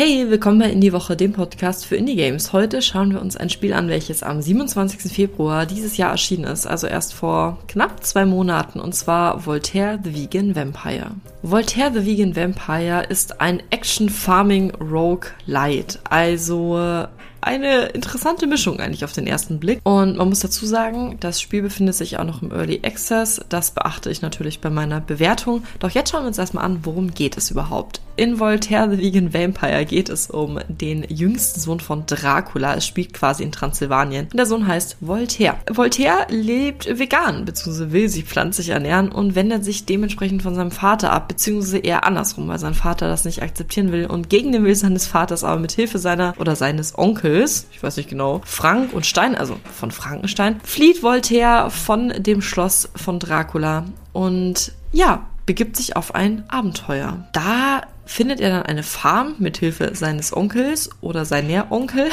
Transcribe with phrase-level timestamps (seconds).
[0.00, 2.52] Hey, willkommen bei Indie Woche, dem Podcast für Indie Games.
[2.52, 5.12] Heute schauen wir uns ein Spiel an, welches am 27.
[5.12, 10.14] Februar dieses Jahr erschienen ist, also erst vor knapp zwei Monaten, und zwar Voltaire the
[10.14, 11.10] Vegan Vampire.
[11.42, 17.08] Voltaire the Vegan Vampire ist ein Action Farming Rogue Light, also
[17.40, 19.80] eine interessante Mischung eigentlich auf den ersten Blick.
[19.84, 23.40] Und man muss dazu sagen, das Spiel befindet sich auch noch im Early Access.
[23.48, 25.62] Das beachte ich natürlich bei meiner Bewertung.
[25.78, 28.00] Doch jetzt schauen wir uns erstmal an, worum geht es überhaupt.
[28.16, 32.74] In Voltaire the Vegan Vampire geht es um den jüngsten Sohn von Dracula.
[32.74, 34.24] Es spielt quasi in Transsilvanien.
[34.24, 35.58] Und der Sohn heißt Voltaire.
[35.70, 41.12] Voltaire lebt vegan, beziehungsweise will sich pflanzlich ernähren und wendet sich dementsprechend von seinem Vater
[41.12, 44.74] ab, beziehungsweise eher andersrum, weil sein Vater das nicht akzeptieren will und gegen den Will
[44.74, 49.06] seines Vaters aber mit Hilfe seiner oder seines Onkels, ich weiß nicht genau, Frank und
[49.06, 55.96] Stein, also von Frankenstein, flieht Voltaire von dem Schloss von Dracula und ja, begibt sich
[55.96, 57.26] auf ein Abenteuer.
[57.32, 62.10] Da findet er dann eine Farm mit Hilfe seines Onkels oder seiner Onkel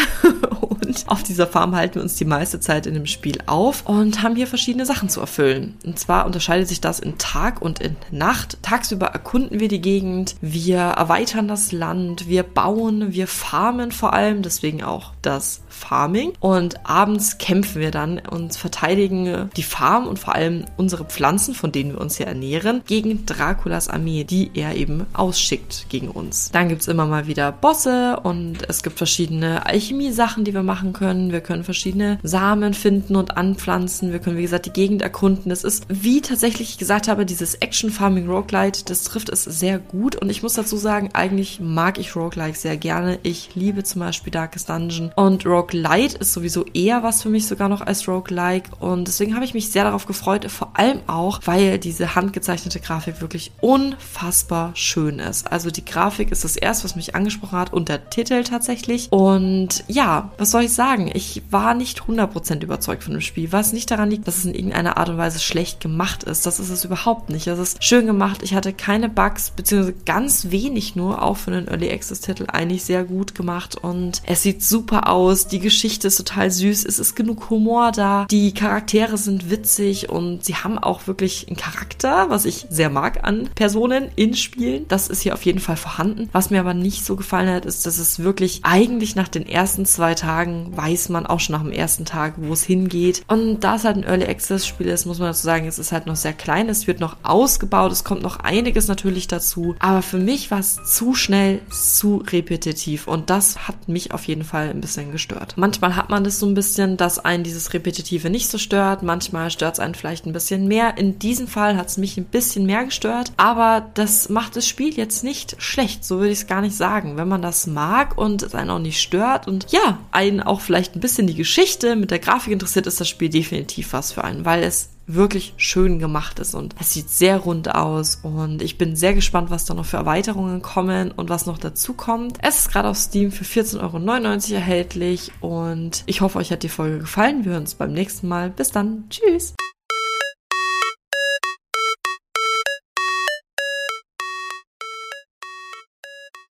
[0.86, 4.22] und auf dieser Farm halten wir uns die meiste Zeit in dem Spiel auf und
[4.22, 5.76] haben hier verschiedene Sachen zu erfüllen.
[5.86, 8.58] Und zwar unterscheidet sich das in Tag und in Nacht.
[8.62, 14.42] Tagsüber erkunden wir die Gegend, wir erweitern das Land, wir bauen, wir farmen vor allem,
[14.42, 16.34] deswegen auch das Farming.
[16.40, 21.72] Und abends kämpfen wir dann und verteidigen die Farm und vor allem unsere Pflanzen, von
[21.72, 26.52] denen wir uns hier ernähren, gegen Draculas Armee, die er eben ausschickt gegen uns.
[26.52, 31.32] Dann gibt's immer mal wieder Bosse und es gibt verschiedene Alchemie-Sachen, die wir machen können.
[31.32, 34.12] Wir können verschiedene Samen finden und anpflanzen.
[34.12, 35.50] Wir können, wie gesagt, die Gegend erkunden.
[35.50, 39.80] Das ist, wie tatsächlich ich gesagt habe, dieses Action Farming Roguelite, das trifft es sehr
[39.80, 40.16] gut.
[40.16, 43.20] Und ich muss dazu sagen, eigentlich mag ich Roguelike sehr gerne.
[43.24, 47.70] Ich liebe zum Beispiel Darkest Dungeon und Roguelite ist sowieso eher was für mich sogar
[47.70, 48.72] noch als Roguelike.
[48.80, 53.22] Und deswegen habe ich mich sehr darauf gefreut, vor allem auch, weil diese handgezeichnete Grafik
[53.22, 55.52] wirklich unfassbar schön ist.
[55.52, 59.12] Also die Grafik ist das erste, was mich angesprochen hat und der Titel tatsächlich.
[59.12, 61.10] Und ja, was soll ich sagen?
[61.14, 64.56] Ich war nicht 100% überzeugt von dem Spiel, was nicht daran liegt, dass es in
[64.56, 66.46] irgendeiner Art und Weise schlecht gemacht ist.
[66.46, 67.48] Das ist es überhaupt nicht.
[67.48, 68.42] Es ist schön gemacht.
[68.44, 72.84] Ich hatte keine Bugs, beziehungsweise ganz wenig nur, auch für einen Early Access Titel eigentlich
[72.84, 75.48] sehr gut gemacht und es sieht super aus.
[75.48, 76.86] Die Geschichte ist total süß.
[76.86, 78.26] Es ist genug Humor da.
[78.30, 83.24] Die Charaktere sind witzig und sie haben auch wirklich einen Charakter, was ich sehr mag
[83.24, 84.88] an Personen in Spielen.
[84.88, 86.30] Das ist hier auf jeden Fall vorhanden.
[86.32, 89.86] Was mir aber nicht so gefallen hat, ist, dass es wirklich eigentlich nach den ersten
[89.86, 93.24] zwei Tagen weiß man auch schon nach dem ersten Tag, wo es hingeht.
[93.28, 95.92] Und da es halt ein Early Access Spiel ist, muss man dazu sagen, es ist
[95.92, 96.70] halt noch sehr klein.
[96.70, 97.92] Es wird noch ausgebaut.
[97.92, 99.76] Es kommt noch einiges natürlich dazu.
[99.80, 103.08] Aber für mich war es zu schnell, zu repetitiv.
[103.08, 105.56] Und das hat mich auf jeden Fall ein bisschen gestört.
[105.58, 109.04] Manchmal hat man das so ein bisschen, dass einen dieses Repetitive nicht so stört.
[109.04, 110.98] Manchmal stört es einen vielleicht ein bisschen mehr.
[110.98, 113.32] In diesem Fall hat es mich ein bisschen mehr gestört.
[113.38, 117.18] Aber das macht das Spiel jetzt nicht schlecht, so würde ich es gar nicht sagen.
[117.18, 120.96] Wenn man das mag und es einen auch nicht stört und ja, einen auch vielleicht
[120.96, 124.46] ein bisschen die Geschichte mit der Grafik interessiert, ist das Spiel definitiv was für einen,
[124.46, 128.96] weil es wirklich schön gemacht ist und es sieht sehr rund aus und ich bin
[128.96, 132.38] sehr gespannt, was da noch für Erweiterungen kommen und was noch dazu kommt.
[132.42, 136.70] Es ist gerade auf Steam für 14,99 Euro erhältlich und ich hoffe, euch hat die
[136.70, 137.46] Folge gefallen.
[137.46, 138.50] Wir hören uns beim nächsten Mal.
[138.50, 139.06] Bis dann.
[139.10, 139.54] Tschüss.